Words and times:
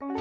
سلام 0.00 0.12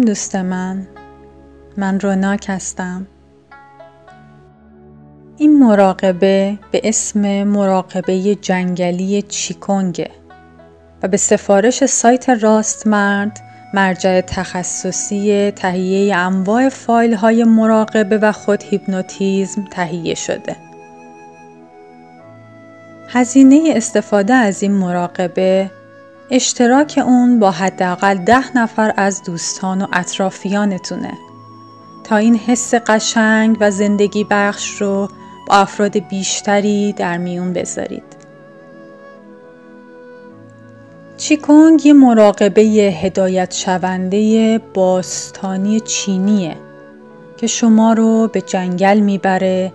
دوست 0.00 0.36
من. 0.36 0.86
من 1.76 2.00
روناک 2.00 2.46
هستم. 2.48 3.06
مراقبه 5.64 6.58
به 6.70 6.80
اسم 6.84 7.44
مراقبه 7.44 8.34
جنگلی 8.34 9.22
چیکونگه 9.22 10.10
و 11.02 11.08
به 11.08 11.16
سفارش 11.16 11.86
سایت 11.86 12.28
راست 12.28 12.86
مرد 12.86 13.40
مرجع 13.74 14.20
تخصصی 14.20 15.50
تهیه 15.50 16.16
انواع 16.16 16.68
فایل 16.68 17.14
های 17.14 17.44
مراقبه 17.44 18.18
و 18.18 18.32
خود 18.32 18.62
هیپنوتیزم 18.62 19.64
تهیه 19.70 20.14
شده. 20.14 20.56
هزینه 23.08 23.72
استفاده 23.76 24.34
از 24.34 24.62
این 24.62 24.72
مراقبه 24.72 25.70
اشتراک 26.30 27.00
اون 27.04 27.38
با 27.38 27.50
حداقل 27.50 28.14
ده 28.14 28.56
نفر 28.56 28.94
از 28.96 29.22
دوستان 29.22 29.82
و 29.82 29.86
اطرافیانتونه 29.92 31.12
تا 32.04 32.16
این 32.16 32.36
حس 32.36 32.74
قشنگ 32.74 33.56
و 33.60 33.70
زندگی 33.70 34.26
بخش 34.30 34.80
رو 34.80 35.08
با 35.46 35.54
افراد 35.54 35.98
بیشتری 35.98 36.92
در 36.92 37.18
میون 37.18 37.52
بذارید. 37.52 38.14
چیکونگ 41.16 41.86
یه 41.86 41.92
مراقبه 41.92 42.62
هدایت 43.02 43.54
شونده 43.54 44.58
باستانی 44.74 45.80
چینیه 45.80 46.56
که 47.36 47.46
شما 47.46 47.92
رو 47.92 48.28
به 48.32 48.40
جنگل 48.40 49.00
می‌بره 49.00 49.72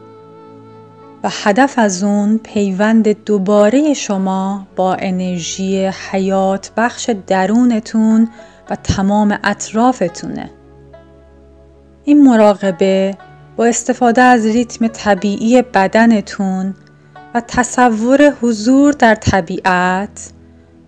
و 1.24 1.30
هدف 1.32 1.74
از 1.80 2.04
اون 2.04 2.38
پیوند 2.44 3.24
دوباره 3.24 3.94
شما 3.94 4.68
با 4.76 4.94
انرژی 4.94 5.86
حیات 5.86 6.72
بخش 6.78 7.10
درونتون 7.28 8.30
و 8.70 8.76
تمام 8.76 9.40
اطرافتونه. 9.44 10.50
این 12.04 12.24
مراقبه 12.24 13.18
با 13.60 13.66
استفاده 13.66 14.22
از 14.22 14.46
ریتم 14.46 14.88
طبیعی 14.88 15.62
بدنتون 15.62 16.76
و 17.34 17.42
تصور 17.48 18.34
حضور 18.42 18.94
در 18.94 19.16
طبیعت 19.16 20.32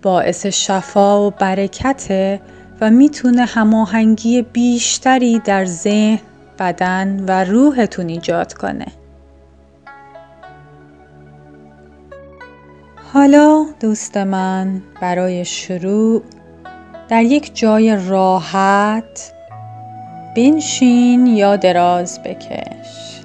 باعث 0.02 0.45
شفا 0.45 1.28
و 1.28 1.31
برکته 1.31 2.41
و 2.81 2.89
می‌تونه 2.89 3.45
هماهنگی 3.45 4.41
بیشتری 4.41 5.39
در 5.39 5.66
ذهن، 5.66 6.19
بدن 6.59 7.25
و 7.28 7.44
روحتون 7.44 8.09
ایجاد 8.09 8.53
کنه. 8.53 8.88
حالا 13.13 13.66
دوست 13.80 14.17
من 14.17 14.81
برای 15.02 15.45
شروع 15.45 16.22
در 17.09 17.23
یک 17.23 17.56
جای 17.56 18.09
راحت 18.09 19.33
بنشین 20.35 21.27
یا 21.27 21.55
دراز 21.55 22.19
بکش. 22.23 23.21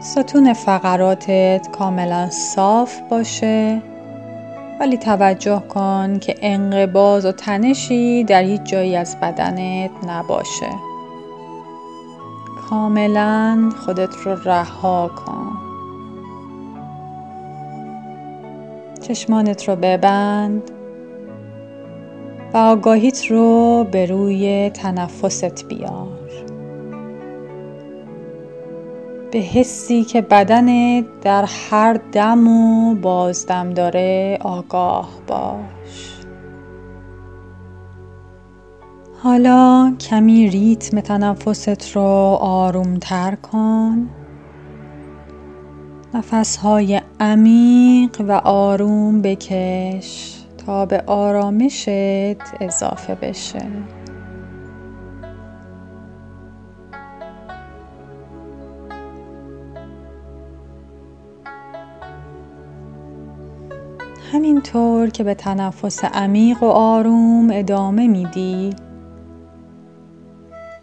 ستون 0.00 0.52
فقراتت 0.52 1.68
کاملا 1.72 2.30
صاف 2.30 3.00
باشه 3.10 3.82
ولی 4.80 4.96
توجه 4.96 5.62
کن 5.68 6.18
که 6.18 6.34
انقباز 6.40 7.26
و 7.26 7.32
تنشی 7.32 8.24
در 8.24 8.42
هیچ 8.42 8.62
جایی 8.62 8.96
از 8.96 9.16
بدنت 9.20 9.90
نباشه. 10.06 10.70
کاملا 12.70 13.70
خودت 13.84 14.14
رو 14.24 14.36
رها 14.44 15.10
کن. 15.26 15.52
چشمانت 19.00 19.68
رو 19.68 19.76
ببند. 19.76 20.81
و 22.54 22.56
آگاهیت 22.56 23.26
رو 23.30 23.84
به 23.90 24.06
روی 24.06 24.70
تنفست 24.70 25.64
بیار. 25.68 26.18
به 29.32 29.38
حسی 29.38 30.04
که 30.04 30.20
بدنت 30.20 31.04
در 31.22 31.44
هر 31.70 32.00
دم 32.12 32.48
و 32.48 32.94
بازدم 32.94 33.70
داره 33.70 34.38
آگاه 34.40 35.08
باش. 35.26 36.18
حالا 39.22 39.94
کمی 40.00 40.50
ریتم 40.50 41.00
تنفست 41.00 41.96
رو 41.96 42.02
آرومتر 42.40 43.34
کن. 43.34 44.08
نفسهای 46.14 47.00
عمیق 47.20 48.20
و 48.20 48.32
آروم 48.44 49.22
بکش. 49.22 50.41
تا 50.66 50.86
به 50.86 51.02
آرامشت 51.06 51.88
اضافه 52.60 53.14
بشه. 53.14 53.62
همینطور 64.32 65.10
که 65.10 65.24
به 65.24 65.34
تنفس 65.34 66.04
عمیق 66.04 66.62
و 66.62 66.66
آروم 66.66 67.48
ادامه 67.52 68.08
میدی 68.08 68.70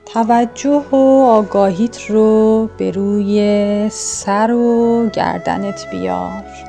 توجه 0.06 0.86
و 0.92 0.96
آگاهیت 1.26 2.02
رو 2.02 2.70
به 2.78 2.92
روی 2.92 3.90
سر 3.92 4.52
و 4.52 5.10
گردنت 5.14 5.88
بیار. 5.92 6.69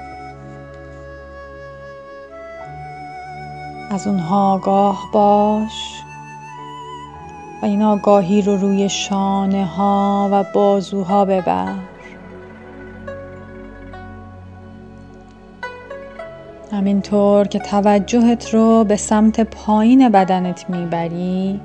از 3.90 4.06
اونها 4.06 4.52
آگاه 4.52 5.08
باش 5.12 6.02
و 7.62 7.66
این 7.66 7.82
آگاهی 7.82 8.42
رو 8.42 8.56
روی 8.56 8.88
شانه 8.88 9.64
ها 9.64 10.28
و 10.32 10.44
بازوها 10.54 11.24
ببر. 11.24 11.74
همینطور 16.72 17.46
که 17.46 17.58
توجهت 17.58 18.54
رو 18.54 18.84
به 18.84 18.96
سمت 18.96 19.40
پایین 19.40 20.08
بدنت 20.08 20.70
می‌بری 20.70 21.60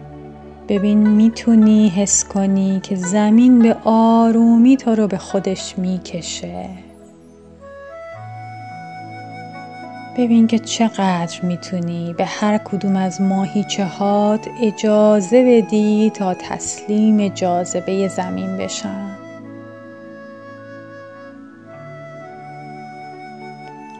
ببین 0.67 1.07
می‌تونی 1.07 1.89
حس 1.89 2.27
کنی 2.27 2.79
که 2.79 2.95
زمین 2.95 3.59
به 3.59 3.75
آرومی 3.85 4.77
تو 4.77 4.95
رو 4.95 5.07
به 5.07 5.17
خودش 5.17 5.77
می‌کشه. 5.77 6.84
ببین 10.17 10.47
که 10.47 10.59
چقدر 10.59 11.41
می‌تونی. 11.41 12.13
به 12.17 12.25
هر 12.25 12.57
کدوم 12.57 12.95
از 12.95 13.21
ماهیچه 13.21 13.85
هات 13.85 14.47
اجازه 14.61 15.43
بدی 15.43 16.09
تا 16.13 16.33
تسلیم 16.33 17.27
جاذبه 17.27 18.07
زمین 18.07 18.57
بشن. 18.57 19.17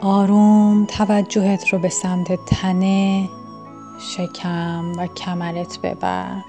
آروم 0.01 0.85
توجهت 0.85 1.67
رو 1.67 1.79
به 1.79 1.89
سمت 1.89 2.27
تنه 2.47 3.29
شکم 3.99 4.91
و 4.97 5.07
کمرت 5.07 5.79
ببر. 5.83 6.41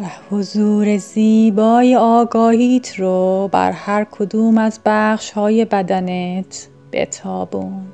و 0.00 0.04
حضور 0.30 0.96
زیبای 0.96 1.96
آگاهیت 1.96 2.98
رو 2.98 3.48
بر 3.52 3.72
هر 3.72 4.04
کدوم 4.04 4.58
از 4.58 4.80
بخش 4.84 5.30
های 5.30 5.64
بدنت 5.64 6.68
بتابون. 6.92 7.86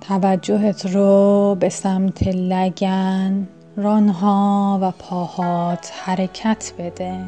توجهت 0.00 0.86
رو 0.86 1.56
به 1.60 1.68
سمت 1.68 2.22
لگن 2.26 3.48
رانها 3.76 4.78
و 4.82 4.90
پاهات 4.90 5.92
حرکت 6.04 6.72
بده. 6.78 7.24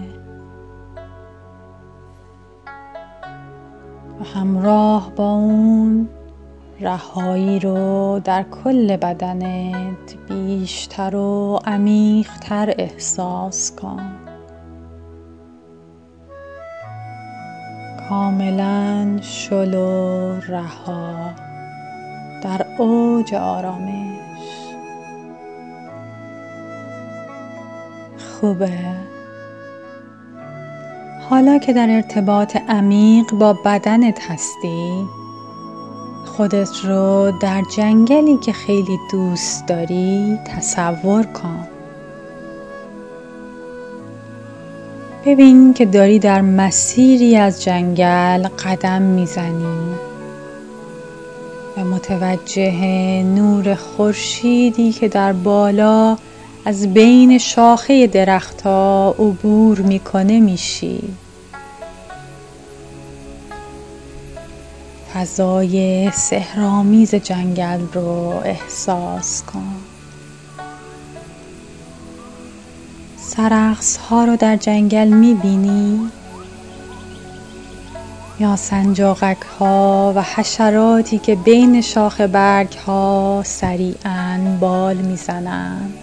و 4.21 4.25
همراه 4.25 5.13
با 5.17 5.33
اون 5.33 6.09
رهایی 6.81 7.59
رو 7.61 8.21
در 8.25 8.43
کل 8.43 8.97
بدنت 8.97 10.15
بیشتر 10.29 11.17
و 11.17 11.59
عمیقتر 11.67 12.75
احساس 12.79 13.77
کن. 13.77 14.24
کاملا 18.09 19.19
شلو 19.23 20.41
رها 20.49 21.31
در 22.43 22.67
اوج 22.79 23.35
آرامش. 23.35 24.19
خوبه. 28.19 28.79
حالا 31.31 31.59
که 31.59 31.73
در 31.73 31.91
ارتباط 31.91 32.57
عمیق 32.69 33.33
با 33.33 33.53
بدنت 33.53 34.31
هستی 34.31 35.05
خودت 36.27 36.71
رو 36.85 37.33
در 37.41 37.63
جنگلی 37.77 38.37
که 38.37 38.53
خیلی 38.53 38.99
دوست 39.13 39.67
داری 39.67 40.39
تصور 40.47 41.23
کن. 41.23 41.74
ببین 45.27 45.75
که 45.75 45.87
داری 45.87 46.19
در 46.19 46.41
مسیری 46.41 47.37
از 47.37 47.63
جنگل 47.63 48.49
قدم 48.49 49.03
می‌زنی. 49.03 49.95
و 51.77 51.85
متوجه 51.85 52.83
نور 53.23 53.75
خورشیدی 53.75 54.93
که 54.93 55.09
در 55.09 55.33
بالا 55.33 56.17
از 56.65 56.95
بین 56.95 57.39
شاخه 57.39 58.07
درختها 58.07 59.15
عبور 59.19 59.81
می‌کنه 59.81 60.41
میشی. 60.41 61.01
فضای 65.15 66.11
سهرامیز 66.11 67.15
جنگل 67.15 67.81
رو 67.93 68.41
احساس 68.45 69.43
کن. 69.43 69.94
سرخص 73.37 73.97
ها 73.97 74.25
رو 74.25 74.37
در 74.37 74.57
جنگل 74.57 75.09
می‌بینی؟ 75.09 76.11
یا 78.41 78.57
سنجاقک 78.57 79.43
ها 79.61 80.13
و 80.17 80.23
حشراتی 80.23 81.19
که 81.19 81.35
بین 81.35 81.81
شاخ 81.81 82.21
برگ 82.21 82.73
ها 82.87 83.43
سریعا 83.45 84.57
بال 84.61 84.97
می‌زنند 84.97 85.95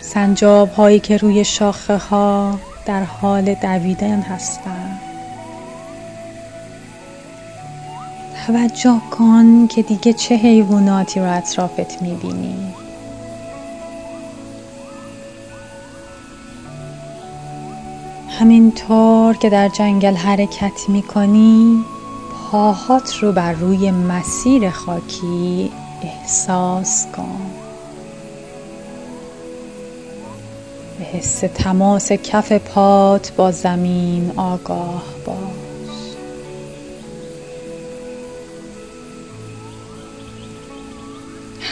سنجاب 0.00 0.70
هایی 0.70 1.00
که 1.00 1.16
روی 1.16 1.44
شاخه 1.44 1.96
ها 1.96 2.58
در 2.86 3.02
حال 3.04 3.54
دویدن 3.54 4.20
هستند 4.20 4.79
توجه 8.50 9.00
کن 9.10 9.66
که 9.66 9.82
دیگه 9.82 10.12
چه 10.12 10.34
حیواناتی 10.34 11.20
رو 11.20 11.36
اطرافت 11.36 12.02
می‌بینی. 12.02 12.74
همینطور 18.28 19.36
که 19.36 19.50
در 19.50 19.68
جنگل 19.68 20.14
حرکت 20.14 20.88
می‌کنی 20.88 21.84
پاهات 22.50 23.14
رو 23.14 23.32
بر 23.32 23.52
روی 23.52 23.90
مسیر 23.90 24.70
خاکی 24.70 25.70
احساس 26.02 27.06
کن. 27.16 27.50
به 30.98 31.04
حس 31.04 31.40
تماس 31.54 32.12
کف 32.12 32.52
پات 32.52 33.32
با 33.36 33.50
زمین 33.50 34.32
آگاه 34.36 35.02
باش. 35.26 35.59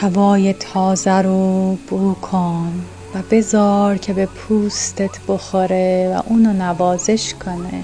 هوای 0.01 0.53
تازه 0.53 1.23
رو 1.23 1.77
بو 1.89 2.15
کن 2.15 2.85
و 3.15 3.19
بذار 3.31 3.99
که 3.99 4.13
به 4.13 4.27
پوستت 4.27 5.19
بخوره 5.29 6.15
و 6.15 6.23
اونو 6.27 6.53
نوازش 6.53 7.35
کنه. 7.35 7.83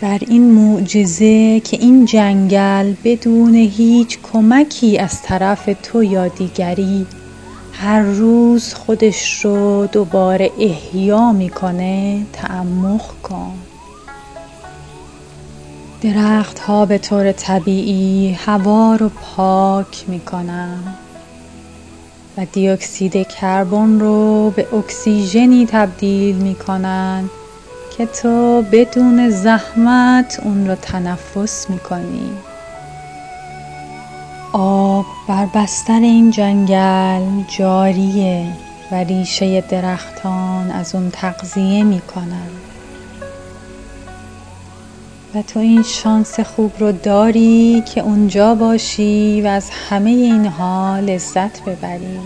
در 0.00 0.18
این 0.28 0.50
معجزه 0.50 1.60
که 1.60 1.76
این 1.80 2.04
جنگل 2.04 2.94
بدون 3.04 3.54
هیچ 3.54 4.18
کمکی 4.32 4.98
از 4.98 5.22
طرف 5.22 5.68
تو 5.82 6.04
یا 6.04 6.28
دیگری 6.28 7.06
هر 7.72 8.00
روز 8.00 8.74
خودش 8.74 9.44
رو 9.44 9.86
دوباره 9.86 10.50
احیا 10.58 11.32
می‌کنه 11.32 12.26
تعمق 12.32 13.22
کن. 13.22 13.65
درخت 16.12 16.58
ها 16.58 16.86
به 16.86 16.98
طور 16.98 17.32
طبیعی 17.32 18.32
هوا 18.32 18.96
رو 18.96 19.08
پاک 19.08 20.04
می‌کنن 20.08 20.78
و 22.36 22.44
دیوکسید 22.44 23.28
کربن 23.28 24.00
رو 24.00 24.50
به 24.50 24.74
اکسیژنی 24.74 25.66
تبدیل 25.66 26.36
می‌کنن 26.36 27.30
که 27.96 28.06
تو 28.06 28.62
بدون 28.72 29.30
زحمت 29.30 30.40
اون 30.44 30.66
رو 30.66 30.74
تنفس 30.74 31.70
می‌کنی. 31.70 32.30
آب 34.52 35.06
بر 35.28 35.46
بستر 35.54 36.00
این 36.00 36.30
جنگل 36.30 37.42
جاریه 37.48 38.46
و 38.92 38.94
ریشه 38.94 39.60
درختان 39.60 40.70
از 40.70 40.94
اون 40.94 41.10
تغذیه 41.10 41.84
می‌کنن. 41.84 42.50
و 45.34 45.42
تو 45.42 45.60
این 45.60 45.82
شانس 45.82 46.40
خوب 46.40 46.72
رو 46.78 46.92
داری 46.92 47.82
که 47.94 48.00
اونجا 48.00 48.54
باشی 48.54 49.42
و 49.44 49.46
از 49.46 49.70
همه 49.70 50.10
اینها 50.10 50.98
لذت 50.98 51.62
ببری. 51.64 52.20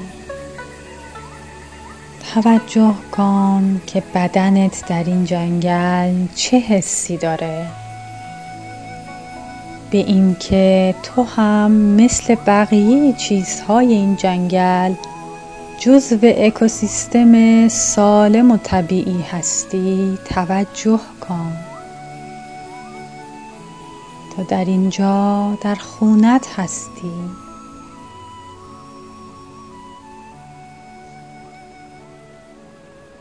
توجه 2.35 2.94
کن 3.12 3.81
که 3.87 4.02
بدنت 4.14 4.85
در 4.88 5.05
این 5.05 5.25
جنگل 5.25 6.14
چه 6.35 6.58
حسی 6.58 7.17
داره. 7.17 7.67
به 9.91 9.99
اینکه 9.99 10.94
تو 11.02 11.23
هم 11.23 11.73
مثل 11.73 12.35
بقیه 12.47 13.12
چیزهای 13.12 13.93
این 13.93 14.17
جنگل 14.17 14.94
جزو 15.79 16.19
اکوسیستم 16.23 17.69
سالم 17.69 18.50
و 18.50 18.56
طبیعی 18.56 19.23
هستی 19.32 20.19
توجه 20.25 21.00
کن. 21.20 21.70
تا 24.37 24.43
در 24.43 24.65
اینجا 24.65 25.59
در 25.61 25.75
خونت 25.75 26.47
هستی. 26.56 27.12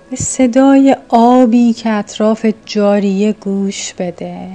به 0.09 0.15
صدای 0.15 0.95
آبی 1.09 1.73
که 1.73 1.89
اطراف 1.89 2.45
جاریه 2.65 3.33
گوش 3.33 3.93
بده. 3.93 4.47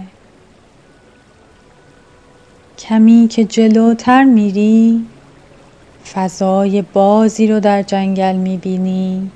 کمی 2.79 3.29
که 3.29 3.45
جلوتر 3.45 4.25
میری 4.25 5.07
فضای 6.15 6.83
بازی 6.83 7.47
رو 7.47 7.61
در 7.61 7.83
جنگل 7.83 8.37
می‌بینی. 8.37 9.31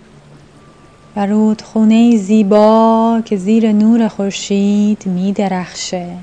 و 1.16 1.26
رودخونه 1.26 2.16
زیبا 2.16 3.22
که 3.24 3.36
زیر 3.36 3.72
نور 3.72 4.08
خورشید 4.08 5.06
میدرخشه. 5.06 6.16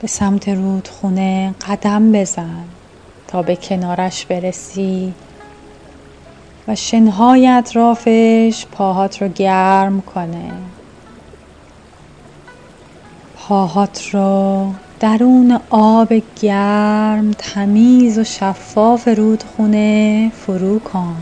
به 0.00 0.06
سمت 0.06 0.48
رودخونه 0.48 1.54
قدم 1.68 2.12
بزن 2.12 2.64
تا 3.28 3.42
به 3.42 3.56
کنارش 3.56 4.26
برسی 4.26 5.14
و 6.68 6.74
شنهای 6.74 7.46
اطرافش 7.46 8.66
پاهات 8.72 9.22
رو 9.22 9.28
گرم 9.28 10.00
کنه. 10.00 10.52
پاهات 13.36 14.14
رو 14.14 14.72
درون 15.00 15.60
آب 15.70 16.12
گرم 16.42 17.30
تمیز 17.38 18.18
و 18.18 18.24
شفاف 18.24 19.08
رودخونه 19.08 20.30
فرو 20.34 20.78
کن. 20.78 21.16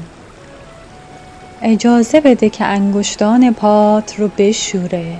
اجازه 1.63 2.21
بده 2.21 2.51
که 2.51 2.65
انگشتان 2.65 3.55
پات 3.55 4.19
رو 4.19 4.29
بشوره. 4.39 5.17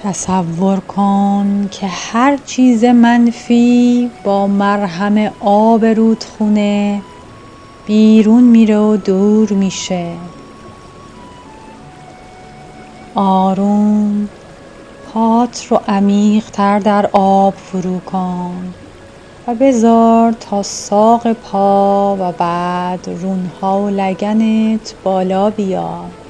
تصور 0.00 0.80
کن 0.80 1.68
که 1.70 1.86
هر 1.86 2.36
چیز 2.36 2.84
منفی 2.84 4.12
با 4.24 4.46
مرهم 4.46 5.30
آب 5.40 5.84
رودخونه 5.84 7.02
بیرون 7.84 8.44
میره 8.44 8.78
و 8.78 8.96
دور 8.96 9.52
میشه. 9.52 10.18
آروم 13.14 14.30
پات 15.02 15.64
رو 15.66 15.80
عمیق 15.88 16.50
تر 16.50 16.78
در 16.78 17.10
آب 17.12 17.54
فرو 17.54 18.00
کن 18.00 18.74
و 19.46 19.54
بذار 19.54 20.32
تا 20.32 20.62
ساق 20.62 21.32
پا 21.32 22.16
و 22.20 22.32
بعد 22.32 23.08
رونها 23.08 23.82
و 23.82 23.88
لگنت 23.88 24.94
بالا 25.02 25.50
بیاد 25.50 26.27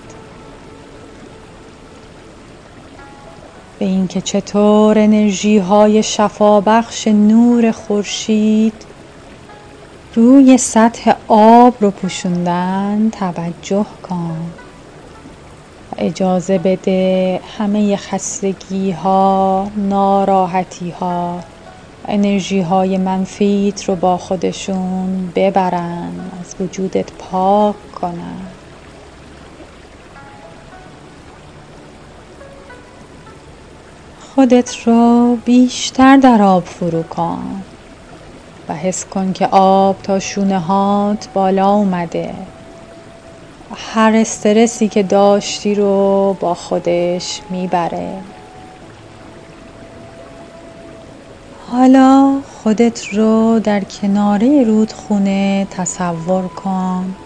به 3.78 3.84
اینکه 3.84 4.20
چطور 4.20 4.98
انرژی 4.98 5.58
های 5.58 6.02
شفابخش 6.02 7.08
نور 7.08 7.70
خورشید 7.70 8.72
روی 10.14 10.58
سطح 10.58 11.12
آب 11.28 11.74
رو 11.80 11.90
پوشوندن 11.90 13.10
توجه 13.10 13.86
کن. 14.02 14.50
و 15.92 15.94
اجازه 15.98 16.58
بده 16.58 17.40
همه 17.58 17.96
خستگی 17.96 18.90
ها 18.90 19.70
ناراحتی 19.76 20.90
ها 20.90 21.40
انرژی 22.08 22.60
های 22.60 22.98
منفیت 22.98 23.84
رو 23.84 23.96
با 23.96 24.16
خودشون 24.16 25.32
ببرن 25.34 26.12
از 26.40 26.54
وجودت 26.60 27.12
پاک 27.12 27.92
کنن. 27.94 28.57
خودت 34.38 34.76
رو 34.86 35.36
بیشتر 35.36 36.16
در 36.16 36.42
آب 36.42 36.64
فرو 36.64 37.02
کن 37.02 37.62
و 38.68 38.74
حس 38.74 39.04
کن 39.04 39.32
که 39.32 39.46
آب 39.52 40.02
تا 40.02 40.18
شونه 40.18 40.58
هات 40.58 41.28
بالا 41.32 41.70
اومده 41.70 42.34
هر 43.74 44.12
استرسی 44.16 44.88
که 44.88 45.02
داشتی 45.02 45.74
رو 45.74 46.36
با 46.40 46.54
خودش 46.54 47.42
می‌بره. 47.50 48.22
حالا 51.70 52.40
خودت 52.62 53.06
رو 53.06 53.60
در 53.60 53.84
کناره 53.84 54.64
رودخونه 54.64 55.66
تصور 55.70 56.48
کن 56.48 57.16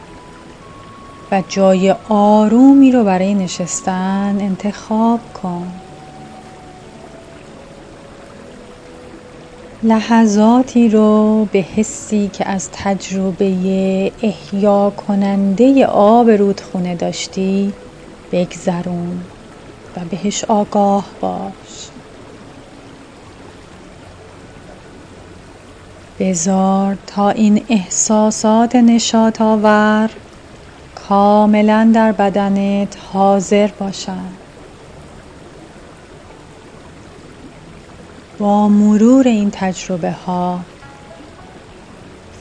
و 1.33 1.43
جای 1.49 1.95
آرومی 2.09 2.93
رو 2.93 3.05
برای 3.05 3.35
نشستن 3.35 4.37
انتخاب 4.41 5.21
کن. 5.43 5.82
لحظاتی 9.85 10.89
رو 10.89 11.45
به 11.53 11.59
حسی 11.59 12.29
که 12.29 12.49
از 12.49 12.69
تجربه 12.73 13.47
احیا 14.23 14.91
کننده 14.91 15.87
آب 15.87 16.31
رودخونه 16.31 16.95
داشتی 16.95 17.75
بگذرون 18.33 19.27
و 19.97 20.05
بهش 20.05 20.45
آگاه 20.45 21.17
باش. 21.21 21.91
بذار 26.19 26.99
تا 27.07 27.31
این 27.31 27.65
احساسات 27.69 28.77
نشاط 28.77 29.41
آور 29.41 30.11
کاملا 30.95 31.91
در 31.95 32.13
بدنت 32.13 32.97
حاضر 33.13 33.69
باشند. 33.79 34.42
با 38.43 38.69
مرور 38.69 39.29
این 39.29 39.51
تجربه 39.51 40.13
ها 40.13 40.61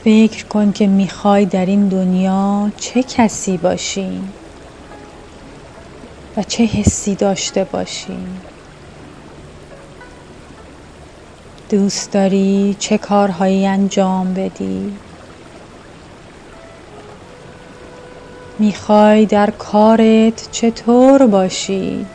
فکر 0.04 0.46
کن 0.46 0.72
که 0.72 0.88
می‌خوای 0.88 1.46
در 1.46 1.66
این 1.66 1.88
دنیا 1.88 2.72
چه 2.78 3.04
کسی 3.04 3.58
باشی 3.58 4.22
و 6.38 6.44
چه 6.44 6.64
حسی 6.64 7.16
داشته 7.16 7.64
باشی. 7.64 8.18
دوست 11.70 12.12
داری 12.12 12.76
چه 12.80 12.98
کارهایی 12.98 13.68
انجام 13.68 14.34
بدی؟ 14.34 15.00
می‌خوای 18.60 19.26
در 19.26 19.52
کارت 19.52 20.52
چطور 20.52 21.28
باشی؟ 21.28 22.06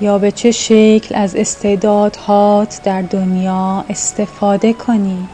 یا 0.00 0.18
به 0.18 0.32
چه 0.32 0.50
شکل 0.50 1.14
از 1.14 1.36
استعدادهات 1.36 2.80
در 2.84 3.02
دنیا 3.02 3.84
استفاده 3.88 4.72
کنی؟ 4.72 5.28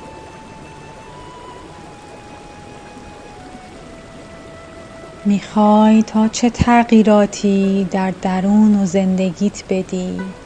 می‌خوای 5.25 6.03
تا 6.03 6.29
چه 6.29 6.51
تغییراتی 6.51 7.89
در 7.91 8.11
درون 8.11 8.75
و 8.83 8.87
زندگیت 8.87 9.65
بدی 9.69 10.37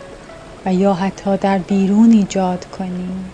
و 0.65 0.75
یا 0.75 0.95
حتی 0.95 1.37
در 1.37 1.59
بیرون 1.59 2.13
ایجاد 2.13 2.65
کنی؟ 2.65 3.33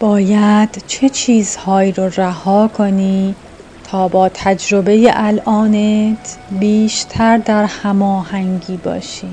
باید 0.00 0.84
چه 0.86 1.08
چیزهایی 1.08 1.92
رو 1.92 2.10
رها 2.16 2.68
کنی 2.68 3.36
تا 3.86 4.08
با 4.08 4.28
تجربه 4.28 5.10
الانت 5.14 6.36
بیشتر 6.50 7.38
در 7.38 7.64
هماهنگی 7.64 8.76
باشی. 8.76 9.30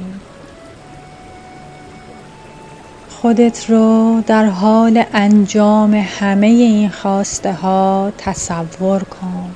خودت 3.09 3.69
رو 3.69 4.21
در 4.27 4.45
حال 4.45 5.03
انجام 5.13 5.93
همه 5.93 6.47
این 6.47 6.89
خواسته 6.89 7.53
ها 7.53 8.11
تصور 8.17 9.03
کن. 9.03 9.51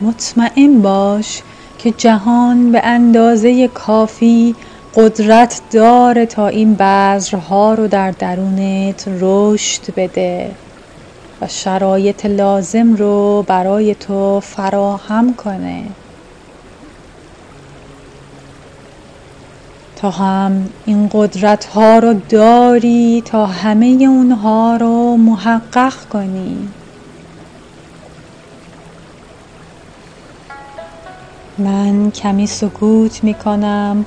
مطمئن 0.00 0.82
باش 0.82 1.42
که 1.78 1.90
جهان 1.90 2.72
به 2.72 2.80
اندازه 2.84 3.68
کافی 3.68 4.54
قدرت 4.94 5.60
داره 5.70 6.26
تا 6.26 6.48
این 6.48 6.74
بذرها 6.74 7.74
رو 7.74 7.88
در 7.88 8.10
درونت 8.10 9.04
رشد 9.20 9.94
بده. 9.96 10.50
و 11.42 11.48
شرایط 11.48 12.26
لازم 12.26 12.94
رو 12.94 13.44
برای 13.48 13.94
تو 13.94 14.40
فراهم 14.40 15.34
کنه. 15.34 15.84
تا 19.96 20.10
هم 20.10 20.68
این 20.86 21.10
قدرت 21.12 21.64
ها 21.64 21.98
رو 21.98 22.14
داری 22.28 23.22
تا 23.24 23.46
همه 23.46 23.86
اونها 23.86 24.76
رو 24.76 25.16
محقق 25.16 26.08
کنی. 26.08 26.68
من 31.58 32.10
کمی 32.10 32.46
سکوت 32.46 33.24
می 33.24 33.34
کنم 33.34 34.04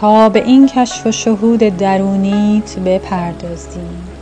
تا 0.00 0.28
به 0.28 0.44
این 0.44 0.66
کشف 0.66 1.06
و 1.06 1.12
شهود 1.12 1.60
درونیت 1.60 2.78
بپردازیم 2.78 4.13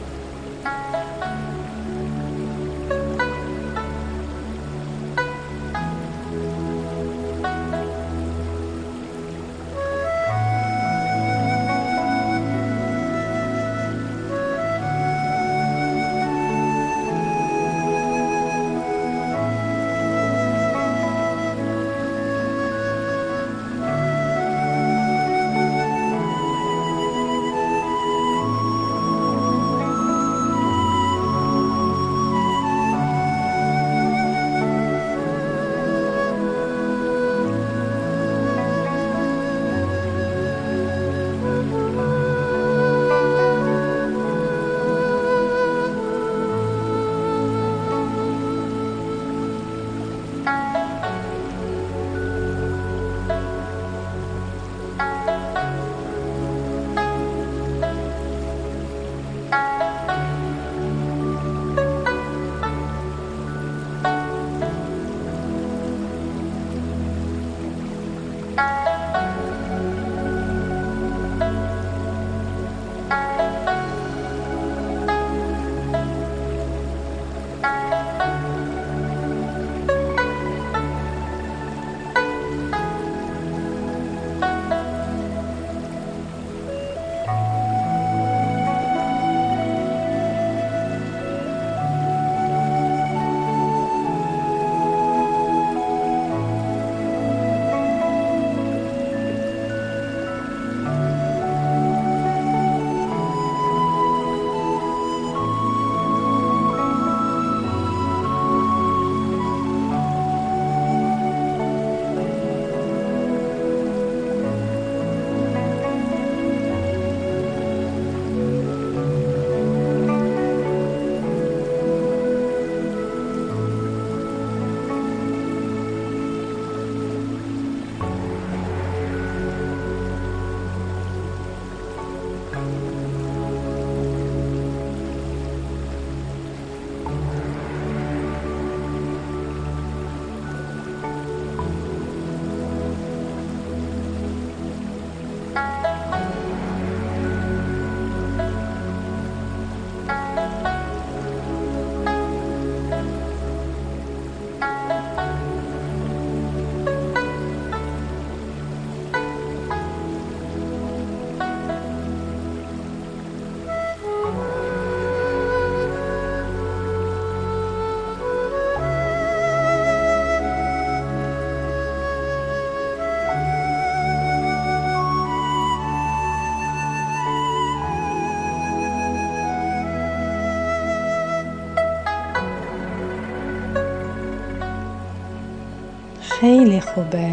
خیلی 186.42 186.80
خوبه. 186.80 187.30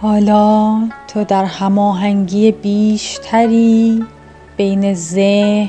حالا 0.00 0.80
تو 1.08 1.24
در 1.24 1.44
هماهنگی 1.44 2.52
بیشتری 2.52 4.04
بین 4.56 4.94
ذهن 4.94 5.68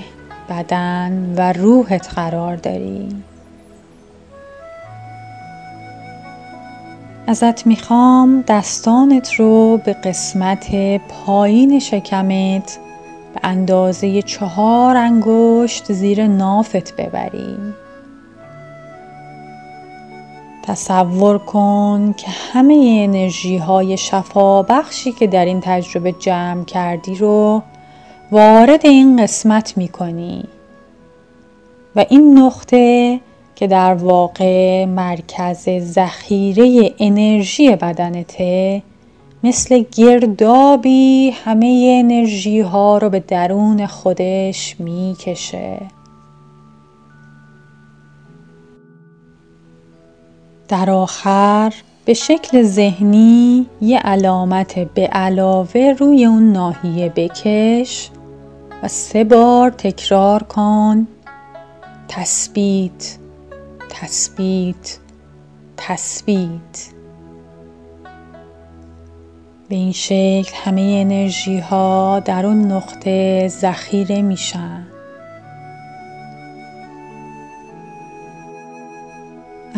بدن 0.50 1.34
و 1.38 1.54
روحت 1.54 2.14
قرار 2.14 2.56
داری. 2.56 3.10
ازت 7.28 7.68
می‌خوام 7.68 8.44
دستانت 8.48 9.34
رو 9.34 9.78
به 9.86 9.94
قسمت 9.94 10.68
پایین 11.08 11.80
شکمت 11.80 12.80
به 13.34 13.40
اندازه 13.44 14.22
چهار 14.22 14.98
انگشت 14.98 15.94
زیر 15.94 16.28
نافت 16.28 16.96
ببری 16.96 17.58
تصور 20.70 21.38
کن 21.38 22.14
که 22.18 22.28
همه 22.30 23.00
انرژی 23.04 23.58
های 23.58 23.98
شفا 23.98 24.62
بخشی 24.62 25.12
که 25.12 25.28
در 25.28 25.46
این 25.46 25.62
تجربه 25.62 26.12
جمع 26.12 26.64
کردی 26.64 27.16
رو 27.16 27.62
وارد 28.32 28.86
این 28.86 29.24
قسمت 29.24 29.78
می 29.78 29.88
کنی 29.88 30.44
و 31.96 32.06
این 32.10 32.40
نقطه 32.40 33.20
که 33.56 33.68
در 33.68 33.94
واقع 33.94 34.86
مرکز 34.86 35.70
ذخیره 35.80 36.94
انرژی 37.00 37.76
بدنته 37.76 38.82
مثل 39.44 39.84
گردابی 39.96 41.30
همه 41.46 42.02
انرژی 42.04 42.60
ها 42.60 42.98
رو 42.98 43.10
به 43.10 43.20
درون 43.20 43.86
خودش 43.86 44.76
می‌کشه. 44.80 45.78
در 50.70 50.90
آخر 50.90 51.74
به 52.06 52.14
شکل 52.14 52.64
ذهنی 52.64 53.66
یه 53.82 54.00
علامت 54.00 54.80
به 54.80 55.08
علاوه 55.08 55.96
روی 56.00 56.26
اون 56.26 56.52
ناحیه 56.52 57.14
بکش 57.16 58.10
و 58.84 58.88
سه 58.88 59.24
بار 59.24 59.70
تکرار 59.70 60.44
کن. 60.44 61.08
تثبیت 62.08 63.18
تثبیت 63.90 64.98
تثبیت. 65.78 66.90
به 69.70 69.76
این 69.76 69.92
شکل 69.92 70.52
همه 70.54 70.82
انرژی 70.82 71.60
ها 71.60 72.20
در 72.20 72.46
اون 72.46 72.72
نقطه 72.72 73.48
ذخیره 73.48 74.22
میشن. 74.22 74.99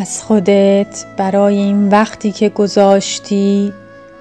از 0.02 0.22
خودت 0.22 1.04
برای 1.16 1.56
این 1.56 1.88
وقتی 1.88 2.32
که 2.32 2.48
گذاشتی 2.48 3.72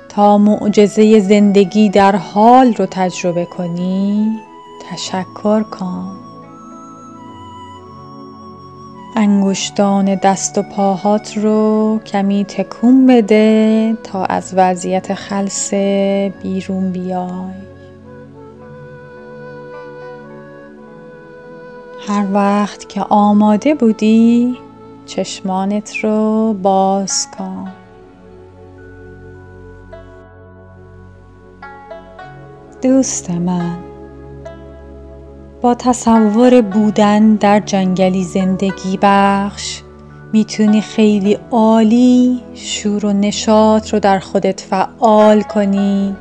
تا 0.09 0.37
معجزه 0.37 1.19
زندگی 1.19 1.89
در 1.89 2.15
حال 2.15 2.73
رو 2.73 2.85
تجربه 2.85 3.45
کنی 3.45 4.39
تشکر 4.91 5.63
کن. 5.63 6.17
انگشتان 9.15 10.15
دست 10.15 10.57
و 10.57 10.61
پاهات 10.61 11.37
رو 11.37 11.99
کمی 12.05 12.45
تکون 12.45 13.07
بده 13.07 13.97
تا 14.03 14.25
از 14.25 14.53
وضعیت 14.55 15.13
خلصه 15.13 16.33
بیرون 16.43 16.91
بیای. 16.91 17.53
هر 22.07 22.25
وقت 22.33 22.89
که 22.89 23.01
آماده 23.01 23.75
بودی 23.75 24.57
چشمانت 25.15 25.97
رو 26.03 26.53
باز 26.53 27.27
کن. 27.37 27.71
دوست 32.81 33.31
من 33.31 33.77
با 35.61 35.75
تصور 35.75 36.61
بودن 36.61 37.35
در 37.35 37.59
جنگلی 37.59 38.23
زندگی 38.23 38.99
بخش 39.01 39.81
می‌تونی 40.33 40.81
خیلی 40.81 41.37
عالی 41.51 42.41
شور 42.53 43.05
و 43.05 43.13
نشاط 43.13 43.93
رو 43.93 43.99
در 43.99 44.19
خودت 44.19 44.61
فعال 44.61 45.41
کنی. 45.41 46.15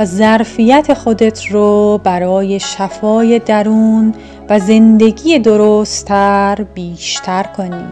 و 0.00 0.04
ظرفیت 0.04 0.94
خودت 0.94 1.46
رو 1.46 2.00
برای 2.04 2.60
شفای 2.60 3.38
درون 3.38 4.14
و 4.48 4.58
زندگی 4.58 5.38
درستتر 5.38 6.64
بیشتر 6.74 7.42
کنی. 7.42 7.84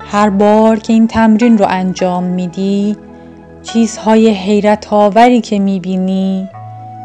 هر 0.00 0.30
بار 0.30 0.78
که 0.78 0.92
این 0.92 1.06
تمرین 1.06 1.58
رو 1.58 1.66
انجام 1.68 2.24
میدی 2.24 2.96
چیزهای 3.62 4.28
حیرت 4.28 4.92
آوری 4.92 5.40
که 5.40 5.58
می‌بینی 5.58 6.48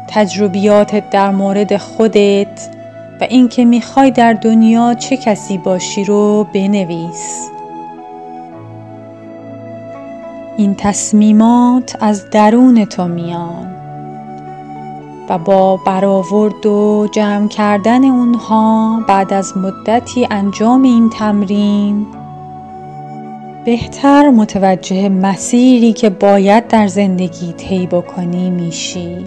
تجربیاتت 0.08 1.10
در 1.10 1.30
مورد 1.30 1.76
خودت 1.76 2.68
و 3.20 3.24
اینکه 3.30 3.64
می‌خوای 3.64 4.10
در 4.10 4.32
دنیا 4.32 4.94
چه 4.94 5.16
کسی 5.16 5.58
باشی 5.58 6.04
رو 6.04 6.46
بنویس. 6.54 7.50
این 10.60 10.74
تصمیمات 10.74 11.96
از 12.00 12.30
درون 12.30 12.84
تو 12.84 13.08
میان 13.08 13.76
و 15.28 15.38
با 15.38 15.76
برآورد 15.76 16.66
و 16.66 17.08
جمع 17.12 17.48
کردن 17.48 18.04
اونها 18.04 19.00
بعد 19.08 19.32
از 19.32 19.56
مدتی 19.56 20.28
انجام 20.30 20.82
این 20.82 21.10
تمرین 21.10 22.06
بهتر 23.64 24.30
متوجه 24.30 25.08
مسیری 25.08 25.92
که 25.92 26.10
باید 26.10 26.68
در 26.68 26.86
زندگی 26.86 27.52
طی 27.52 27.86
بکنی 27.86 28.50
میشی. 28.50 29.26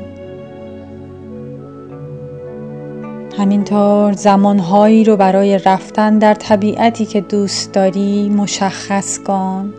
همینطور 3.38 4.12
زمانهایی 4.12 5.04
رو 5.04 5.17
برای 5.17 5.58
رفتن 5.58 6.19
در 6.19 6.34
طبیعتی 6.34 7.06
که 7.06 7.22
دوست 7.22 7.74
داری 7.74 8.30
مشخص 8.30 9.19
کن. 9.19 9.74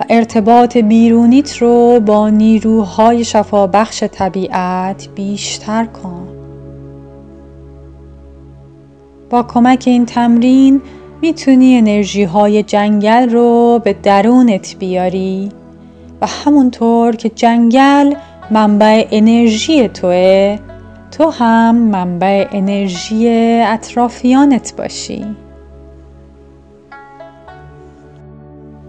و 0.00 0.04
ارتباط 0.08 0.76
بیرونیت 0.76 1.56
رو 1.56 2.00
با 2.00 2.28
نیروهای 2.28 3.24
شفابخش 3.24 4.02
طبیعت 4.02 5.08
بیشتر 5.14 5.84
کن. 5.84 6.28
با 9.30 9.42
کمک 9.42 9.84
این 9.86 10.06
تمرین 10.06 10.80
می‌تونی 11.22 11.76
انرژی 11.76 12.24
های 12.24 12.62
جنگل 12.62 13.30
رو 13.30 13.80
به 13.84 13.92
درونت 13.92 14.76
بیاری 14.78 15.48
و 16.20 16.26
همونطور 16.26 17.16
که 17.16 17.28
جنگل 17.28 18.14
منبع 18.50 19.06
انرژی 19.10 19.88
توه 19.88 20.58
تو 21.10 21.30
هم 21.30 21.76
منبع 21.76 22.46
انرژی 22.52 23.28
اطرافیانت 23.66 24.74
باشی. 24.76 25.26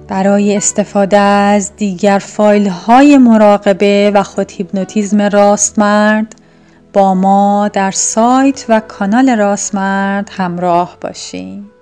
برای 0.10 0.58
استفاده 0.58 1.18
از 1.18 1.76
دیگر 1.76 2.20
فایل 2.20 2.68
های 2.68 3.18
مراقبه 3.18 4.12
و 4.14 4.24
خود 4.24 4.52
هیپنوتیزم 4.52 5.22
راستمرد 5.22 6.36
با 6.94 7.14
ما 7.14 7.70
در 7.74 7.92
سایت 7.92 8.66
و 8.70 8.80
کانال 8.80 9.30
راستمرد 9.30 10.30
همراه 10.32 10.98
باشید. 11.02 11.79